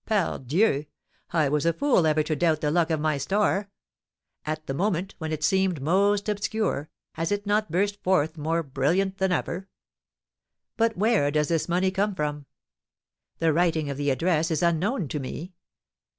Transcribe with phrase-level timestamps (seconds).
[0.07, 0.87] Pardieu!
[1.31, 3.69] I was a fool ever to doubt the luck of my star;
[4.47, 9.19] at the moment when it seemed most obscure, has it not burst forth more brilliant
[9.19, 9.67] than ever?
[10.75, 12.47] But where does this money come from?
[13.37, 15.53] The writing of the address is unknown to me.